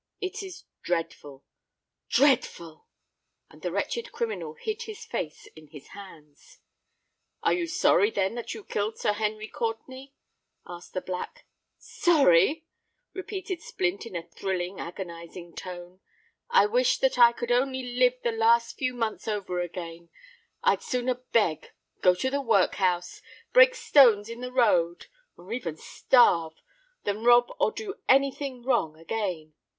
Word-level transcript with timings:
It 0.19 0.41
is 0.41 0.63
dreadful—dreadful!"—and 0.81 3.61
the 3.61 3.71
wretched 3.71 4.11
criminal 4.11 4.55
hid 4.55 4.81
his 4.81 5.05
face 5.05 5.45
in 5.55 5.67
his 5.67 5.89
hands. 5.89 6.57
"Are 7.43 7.53
you 7.53 7.67
sorry, 7.67 8.09
then, 8.09 8.33
that 8.33 8.55
you 8.55 8.63
killed 8.63 8.97
Sir 8.97 9.13
Henry 9.13 9.47
Courtenay?" 9.47 10.13
asked 10.65 10.93
the 10.95 11.01
Black. 11.01 11.45
"Sorry!" 11.77 12.65
repeated 13.13 13.61
Splint, 13.61 14.07
in 14.07 14.15
a 14.15 14.23
thrilling—agonising 14.27 15.53
tone. 15.53 15.99
"I 16.49 16.65
wish 16.65 16.97
that 16.97 17.19
I 17.19 17.31
could 17.31 17.51
only 17.51 17.83
live 17.83 18.15
the 18.23 18.31
last 18.31 18.79
few 18.79 18.95
months 18.95 19.27
over 19.27 19.59
again! 19.61 20.09
I'd 20.63 20.81
sooner 20.81 21.13
beg—go 21.13 22.15
to 22.15 22.31
the 22.31 22.41
workhouse—break 22.41 23.75
stones 23.75 24.29
in 24.29 24.41
the 24.41 24.51
road—or 24.51 25.53
even 25.53 25.77
starve, 25.77 26.53
than 27.03 27.23
rob 27.23 27.55
or 27.59 27.71
do 27.71 27.93
any 28.09 28.31
thing 28.31 28.63
wrong 28.63 28.97
again! 28.97 29.53